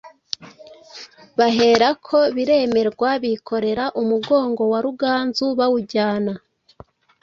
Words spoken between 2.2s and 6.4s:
biremerwa (bikorera) umugogo wa Ruganzu bawujyana